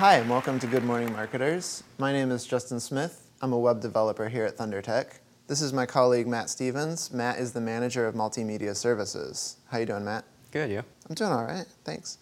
Hi, 0.00 0.14
and 0.14 0.30
welcome 0.30 0.58
to 0.60 0.66
Good 0.66 0.82
Morning 0.82 1.12
Marketers. 1.12 1.84
My 1.98 2.10
name 2.10 2.30
is 2.30 2.46
Justin 2.46 2.80
Smith. 2.80 3.28
I'm 3.42 3.52
a 3.52 3.58
web 3.58 3.82
developer 3.82 4.30
here 4.30 4.46
at 4.46 4.56
ThunderTech. 4.56 5.18
This 5.46 5.60
is 5.60 5.74
my 5.74 5.84
colleague 5.84 6.26
Matt 6.26 6.48
Stevens. 6.48 7.12
Matt 7.12 7.38
is 7.38 7.52
the 7.52 7.60
manager 7.60 8.06
of 8.06 8.14
multimedia 8.14 8.74
services. 8.74 9.58
How 9.68 9.76
you 9.76 9.84
doing, 9.84 10.06
Matt? 10.06 10.24
Good, 10.52 10.70
you? 10.70 10.82
I'm 11.06 11.14
doing 11.14 11.30
all 11.30 11.44
right, 11.44 11.66
thanks. 11.84 12.16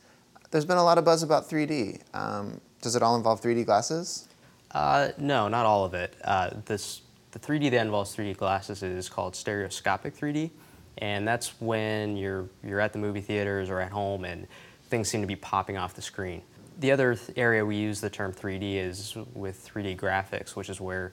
There's 0.51 0.65
been 0.65 0.77
a 0.77 0.83
lot 0.83 0.99
of 0.99 1.05
buzz 1.05 1.23
about 1.23 1.49
3D. 1.49 2.01
Um, 2.15 2.61
does 2.83 2.97
it 2.97 3.03
all 3.05 3.15
involve 3.15 3.41
3D 3.41 3.65
glasses? 3.65 4.27
Uh, 4.73 5.11
no, 5.17 5.47
not 5.47 5.65
all 5.65 5.85
of 5.85 5.95
it. 5.95 6.17
Uh, 6.25 6.51
this 6.65 7.03
the 7.31 7.39
3D 7.39 7.71
that 7.71 7.83
involves 7.83 8.17
3D 8.17 8.37
glasses 8.37 8.83
is 8.83 9.09
called 9.09 9.37
stereoscopic 9.37 10.17
3D, 10.17 10.51
and 10.99 11.29
that's 11.29 11.61
when 11.61 12.17
you're 12.17 12.49
you're 12.65 12.81
at 12.81 12.93
the 12.93 12.99
movie 12.99 13.21
theaters 13.21 13.71
or 13.71 13.79
at 13.79 13.93
home 13.93 14.25
and 14.25 14.49
things 14.89 15.09
seem 15.09 15.21
to 15.21 15.29
be 15.29 15.37
popping 15.37 15.77
off 15.77 15.95
the 15.95 16.03
screen. 16.03 16.43
The 16.79 16.93
other 16.93 17.17
th- 17.17 17.37
area 17.37 17.65
we 17.65 17.77
use 17.77 18.01
the 18.01 18.11
term 18.11 18.33
3D 18.33 18.77
is 18.77 19.17
with 19.35 19.69
3D 19.69 19.97
graphics, 19.97 20.55
which 20.55 20.71
is 20.71 20.81
where 20.81 21.13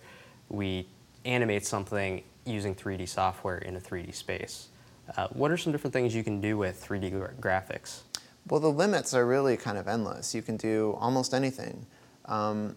we 0.49 0.87
animate 1.25 1.65
something 1.65 2.23
using 2.45 2.75
3D 2.75 3.09
software 3.09 3.57
in 3.57 3.75
a 3.75 3.79
3D 3.79 4.13
space. 4.13 4.69
Uh, 5.17 5.27
what 5.29 5.51
are 5.51 5.57
some 5.57 5.71
different 5.71 5.93
things 5.93 6.15
you 6.15 6.23
can 6.23 6.39
do 6.39 6.57
with 6.57 6.85
3D 6.85 7.11
gra- 7.11 7.33
graphics? 7.39 8.01
Well, 8.47 8.59
the 8.59 8.71
limits 8.71 9.13
are 9.15 9.25
really 9.25 9.57
kind 9.57 9.77
of 9.77 9.87
endless. 9.87 10.35
You 10.35 10.43
can 10.43 10.55
do 10.55 10.95
almost 10.99 11.33
anything. 11.33 11.87
Um, 12.25 12.75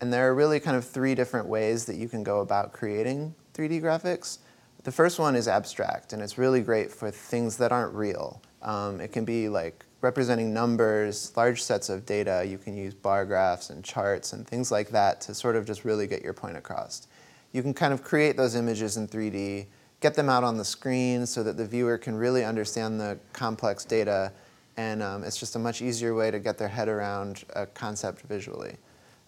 and 0.00 0.10
there 0.10 0.28
are 0.28 0.34
really 0.34 0.60
kind 0.60 0.76
of 0.76 0.84
three 0.84 1.14
different 1.14 1.46
ways 1.46 1.84
that 1.84 1.96
you 1.96 2.08
can 2.08 2.22
go 2.22 2.40
about 2.40 2.72
creating 2.72 3.34
3D 3.52 3.82
graphics. 3.82 4.38
The 4.84 4.92
first 4.92 5.18
one 5.18 5.36
is 5.36 5.46
abstract, 5.46 6.14
and 6.14 6.22
it's 6.22 6.38
really 6.38 6.62
great 6.62 6.90
for 6.90 7.10
things 7.10 7.58
that 7.58 7.70
aren't 7.70 7.94
real. 7.94 8.40
Um, 8.62 9.00
it 9.00 9.12
can 9.12 9.24
be 9.24 9.48
like 9.48 9.84
representing 10.00 10.52
numbers, 10.52 11.32
large 11.36 11.62
sets 11.62 11.88
of 11.88 12.06
data. 12.06 12.44
You 12.46 12.58
can 12.58 12.76
use 12.76 12.94
bar 12.94 13.26
graphs 13.26 13.70
and 13.70 13.84
charts 13.84 14.32
and 14.32 14.46
things 14.46 14.70
like 14.70 14.90
that 14.90 15.20
to 15.22 15.34
sort 15.34 15.56
of 15.56 15.66
just 15.66 15.84
really 15.84 16.06
get 16.06 16.22
your 16.22 16.32
point 16.32 16.56
across. 16.56 17.06
You 17.52 17.62
can 17.62 17.74
kind 17.74 17.92
of 17.92 18.02
create 18.02 18.36
those 18.36 18.54
images 18.54 18.96
in 18.96 19.08
3D, 19.08 19.66
get 20.00 20.14
them 20.14 20.28
out 20.28 20.44
on 20.44 20.56
the 20.56 20.64
screen 20.64 21.26
so 21.26 21.42
that 21.42 21.56
the 21.56 21.66
viewer 21.66 21.98
can 21.98 22.14
really 22.14 22.44
understand 22.44 23.00
the 23.00 23.18
complex 23.32 23.84
data, 23.84 24.32
and 24.76 25.02
um, 25.02 25.24
it's 25.24 25.36
just 25.36 25.56
a 25.56 25.58
much 25.58 25.82
easier 25.82 26.14
way 26.14 26.30
to 26.30 26.38
get 26.38 26.56
their 26.58 26.68
head 26.68 26.88
around 26.88 27.44
a 27.54 27.66
concept 27.66 28.22
visually. 28.22 28.76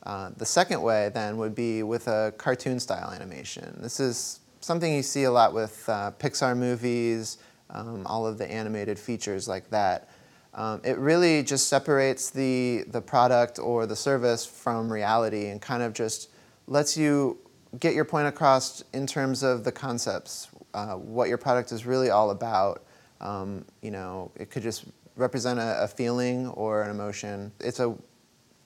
Uh, 0.04 0.30
the 0.36 0.46
second 0.46 0.80
way 0.82 1.10
then 1.14 1.36
would 1.36 1.54
be 1.54 1.82
with 1.82 2.08
a 2.08 2.32
cartoon 2.38 2.80
style 2.80 3.10
animation. 3.10 3.76
This 3.80 4.00
is 4.00 4.40
something 4.60 4.92
you 4.92 5.02
see 5.02 5.24
a 5.24 5.30
lot 5.30 5.52
with 5.52 5.88
uh, 5.88 6.12
Pixar 6.18 6.56
movies, 6.56 7.38
um, 7.72 8.06
all 8.06 8.26
of 8.26 8.38
the 8.38 8.50
animated 8.50 8.98
features 8.98 9.48
like 9.48 9.68
that. 9.70 10.08
Um, 10.54 10.80
it 10.84 10.98
really 10.98 11.42
just 11.42 11.68
separates 11.68 12.30
the, 12.30 12.84
the 12.88 13.00
product 13.00 13.58
or 13.58 13.86
the 13.86 13.96
service 13.96 14.44
from 14.44 14.92
reality 14.92 15.46
and 15.46 15.60
kind 15.62 15.82
of 15.82 15.94
just 15.94 16.28
lets 16.66 16.96
you 16.96 17.38
get 17.78 17.94
your 17.94 18.04
point 18.04 18.28
across 18.28 18.84
in 18.92 19.06
terms 19.06 19.42
of 19.42 19.64
the 19.64 19.72
concepts, 19.72 20.48
uh, 20.74 20.94
what 20.94 21.28
your 21.28 21.38
product 21.38 21.72
is 21.72 21.86
really 21.86 22.10
all 22.10 22.30
about. 22.30 22.84
Um, 23.20 23.64
you 23.80 23.90
know, 23.90 24.30
it 24.36 24.50
could 24.50 24.62
just 24.62 24.84
represent 25.16 25.58
a, 25.58 25.84
a 25.84 25.88
feeling 25.88 26.48
or 26.48 26.82
an 26.82 26.90
emotion. 26.90 27.52
It's 27.60 27.80
a 27.80 27.94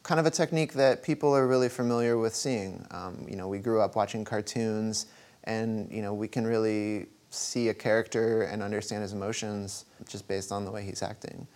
kind 0.02 0.18
of 0.18 0.26
a 0.26 0.30
technique 0.30 0.72
that 0.74 1.02
people 1.02 1.34
are 1.34 1.46
really 1.46 1.68
familiar 1.68 2.16
with 2.18 2.34
seeing. 2.34 2.84
Um, 2.90 3.26
you 3.28 3.36
know, 3.36 3.48
we 3.48 3.58
grew 3.58 3.80
up 3.80 3.96
watching 3.96 4.24
cartoons, 4.24 5.06
and 5.44 5.90
you 5.90 6.02
know, 6.02 6.14
we 6.14 6.28
can 6.28 6.46
really 6.46 7.06
see 7.30 7.68
a 7.68 7.74
character 7.74 8.42
and 8.42 8.62
understand 8.62 9.02
his 9.02 9.12
emotions 9.12 9.84
just 10.08 10.26
based 10.28 10.52
on 10.52 10.64
the 10.64 10.70
way 10.70 10.84
he's 10.84 11.02
acting. 11.02 11.46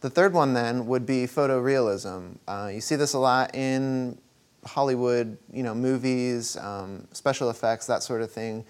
The 0.00 0.10
third 0.10 0.32
one 0.32 0.54
then 0.54 0.86
would 0.86 1.04
be 1.04 1.26
photorealism. 1.26 2.38
Uh, 2.48 2.70
you 2.72 2.80
see 2.80 2.96
this 2.96 3.12
a 3.12 3.18
lot 3.18 3.54
in 3.54 4.18
Hollywood, 4.64 5.36
you 5.52 5.62
know, 5.62 5.74
movies, 5.74 6.56
um, 6.56 7.06
special 7.12 7.50
effects, 7.50 7.86
that 7.86 8.02
sort 8.02 8.22
of 8.22 8.30
thing, 8.30 8.64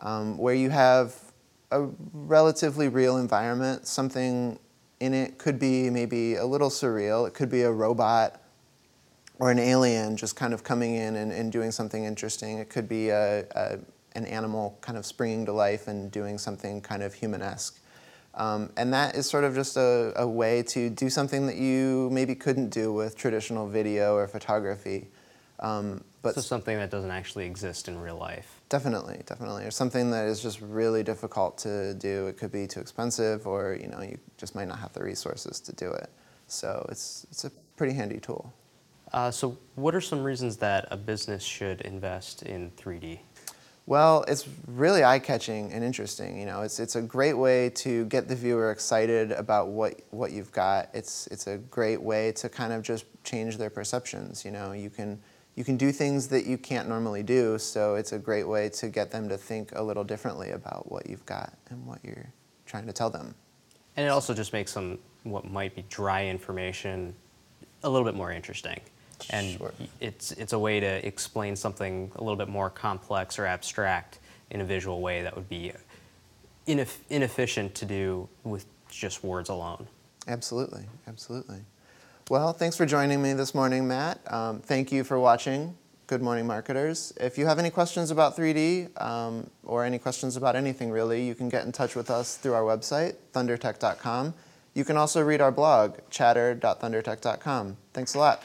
um, 0.00 0.38
where 0.38 0.54
you 0.54 0.70
have 0.70 1.14
a 1.72 1.88
relatively 2.12 2.88
real 2.88 3.18
environment. 3.18 3.86
Something 3.86 4.58
in 5.00 5.14
it 5.14 5.38
could 5.38 5.58
be 5.58 5.90
maybe 5.90 6.36
a 6.36 6.46
little 6.46 6.70
surreal. 6.70 7.26
It 7.26 7.34
could 7.34 7.50
be 7.50 7.62
a 7.62 7.72
robot 7.72 8.40
or 9.38 9.50
an 9.50 9.58
alien 9.58 10.16
just 10.16 10.34
kind 10.36 10.52
of 10.52 10.64
coming 10.64 10.94
in 10.94 11.16
and, 11.16 11.32
and 11.32 11.52
doing 11.52 11.70
something 11.70 12.04
interesting. 12.04 12.58
It 12.58 12.68
could 12.68 12.88
be 12.88 13.10
a, 13.10 13.44
a, 13.52 13.78
an 14.14 14.24
animal 14.26 14.78
kind 14.80 14.98
of 14.98 15.06
springing 15.06 15.46
to 15.46 15.52
life 15.52 15.88
and 15.88 16.10
doing 16.10 16.38
something 16.38 16.80
kind 16.80 17.02
of 17.02 17.14
humanesque. 17.14 17.78
Um, 18.34 18.70
and 18.76 18.92
that 18.92 19.16
is 19.16 19.28
sort 19.28 19.44
of 19.44 19.54
just 19.54 19.76
a, 19.76 20.12
a, 20.16 20.26
way 20.26 20.62
to 20.64 20.90
do 20.90 21.10
something 21.10 21.46
that 21.46 21.56
you 21.56 22.08
maybe 22.12 22.36
couldn't 22.36 22.68
do 22.68 22.92
with 22.92 23.16
traditional 23.16 23.66
video 23.66 24.14
or 24.14 24.28
photography. 24.28 25.08
Um, 25.58 26.04
but 26.22 26.34
so 26.36 26.40
something 26.40 26.76
that 26.76 26.90
doesn't 26.90 27.10
actually 27.10 27.46
exist 27.46 27.88
in 27.88 27.98
real 27.98 28.16
life. 28.16 28.60
Definitely, 28.68 29.22
definitely, 29.26 29.64
or 29.64 29.72
something 29.72 30.10
that 30.12 30.26
is 30.26 30.40
just 30.40 30.60
really 30.60 31.02
difficult 31.02 31.58
to 31.58 31.94
do. 31.94 32.26
It 32.28 32.36
could 32.36 32.52
be 32.52 32.66
too 32.66 32.80
expensive, 32.80 33.46
or 33.46 33.76
you 33.80 33.88
know, 33.88 34.02
you 34.02 34.18
just 34.36 34.54
might 34.54 34.68
not 34.68 34.78
have 34.78 34.92
the 34.92 35.02
resources 35.02 35.58
to 35.60 35.72
do 35.72 35.90
it. 35.90 36.10
So 36.46 36.86
it's 36.90 37.26
it's 37.30 37.44
a 37.44 37.50
pretty 37.76 37.94
handy 37.94 38.20
tool. 38.20 38.52
Uh, 39.12 39.30
so, 39.30 39.56
what 39.74 39.94
are 39.94 40.00
some 40.00 40.22
reasons 40.22 40.58
that 40.58 40.86
a 40.90 40.96
business 40.96 41.42
should 41.42 41.80
invest 41.82 42.42
in 42.42 42.70
3D? 42.72 43.20
Well, 43.88 44.22
it's 44.28 44.46
really 44.66 45.02
eye-catching 45.02 45.72
and 45.72 45.82
interesting. 45.82 46.38
You 46.38 46.44
know, 46.44 46.60
it's 46.60 46.78
it's 46.78 46.94
a 46.94 47.00
great 47.00 47.32
way 47.32 47.70
to 47.76 48.04
get 48.04 48.28
the 48.28 48.36
viewer 48.36 48.70
excited 48.70 49.32
about 49.32 49.68
what 49.68 50.02
what 50.10 50.30
you've 50.30 50.52
got. 50.52 50.90
It's 50.92 51.26
it's 51.28 51.46
a 51.46 51.56
great 51.56 52.02
way 52.02 52.32
to 52.32 52.50
kind 52.50 52.74
of 52.74 52.82
just 52.82 53.06
change 53.24 53.56
their 53.56 53.70
perceptions. 53.70 54.44
You 54.44 54.50
know, 54.50 54.72
you 54.72 54.90
can 54.90 55.18
you 55.54 55.64
can 55.64 55.78
do 55.78 55.90
things 55.90 56.28
that 56.28 56.44
you 56.44 56.58
can't 56.58 56.86
normally 56.86 57.22
do. 57.22 57.56
So 57.56 57.94
it's 57.94 58.12
a 58.12 58.18
great 58.18 58.46
way 58.46 58.68
to 58.68 58.88
get 58.90 59.10
them 59.10 59.26
to 59.30 59.38
think 59.38 59.72
a 59.74 59.82
little 59.82 60.04
differently 60.04 60.50
about 60.50 60.92
what 60.92 61.08
you've 61.08 61.24
got 61.24 61.54
and 61.70 61.86
what 61.86 62.00
you're 62.04 62.30
trying 62.66 62.84
to 62.88 62.92
tell 62.92 63.08
them. 63.08 63.34
And 63.96 64.04
it 64.04 64.10
also 64.10 64.34
just 64.34 64.52
makes 64.52 64.70
some 64.70 64.98
what 65.22 65.50
might 65.50 65.74
be 65.74 65.82
dry 65.88 66.26
information 66.26 67.14
a 67.82 67.88
little 67.88 68.04
bit 68.04 68.14
more 68.14 68.32
interesting 68.32 68.80
and 69.30 69.58
sure. 69.58 69.72
it's 70.00 70.32
it's 70.32 70.52
a 70.52 70.58
way 70.58 70.80
to 70.80 71.06
explain 71.06 71.56
something 71.56 72.10
a 72.16 72.22
little 72.22 72.36
bit 72.36 72.48
more 72.48 72.70
complex 72.70 73.38
or 73.38 73.46
abstract 73.46 74.18
in 74.50 74.60
a 74.60 74.64
visual 74.64 75.00
way 75.00 75.22
that 75.22 75.34
would 75.34 75.48
be 75.48 75.72
ineff- 76.66 77.00
inefficient 77.10 77.74
to 77.74 77.84
do 77.84 78.28
with 78.44 78.66
just 78.90 79.22
words 79.24 79.48
alone. 79.48 79.86
Absolutely, 80.26 80.84
absolutely. 81.06 81.60
Well, 82.30 82.52
thanks 82.52 82.76
for 82.76 82.84
joining 82.84 83.22
me 83.22 83.32
this 83.32 83.54
morning, 83.54 83.88
Matt. 83.88 84.20
Um, 84.32 84.60
thank 84.60 84.92
you 84.92 85.02
for 85.02 85.18
watching 85.18 85.76
Good 86.06 86.20
Morning 86.22 86.46
Marketers. 86.46 87.12
If 87.18 87.38
you 87.38 87.46
have 87.46 87.58
any 87.58 87.70
questions 87.70 88.10
about 88.10 88.36
3D 88.36 89.00
um, 89.02 89.48
or 89.64 89.84
any 89.84 89.98
questions 89.98 90.36
about 90.36 90.54
anything 90.54 90.90
really, 90.90 91.26
you 91.26 91.34
can 91.34 91.48
get 91.48 91.64
in 91.64 91.72
touch 91.72 91.94
with 91.94 92.10
us 92.10 92.36
through 92.36 92.54
our 92.54 92.62
website, 92.62 93.16
thundertech.com. 93.32 94.34
You 94.74 94.84
can 94.84 94.96
also 94.96 95.22
read 95.22 95.40
our 95.40 95.50
blog, 95.50 95.98
chatter.thundertech.com. 96.10 97.76
Thanks 97.92 98.14
a 98.14 98.18
lot. 98.18 98.42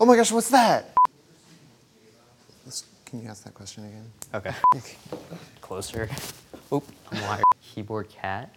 Oh 0.00 0.04
my 0.06 0.14
gosh, 0.14 0.30
what's 0.30 0.50
that? 0.50 0.94
Let's, 2.64 2.84
can 3.04 3.20
you 3.20 3.28
ask 3.28 3.42
that 3.44 3.54
question 3.54 3.84
again? 3.84 4.10
Okay. 4.32 4.54
Closer. 5.60 6.08
Oop, 6.72 6.84
I'm 7.10 7.20
wired. 7.22 7.42
Keyboard 7.60 8.08
cat. 8.08 8.54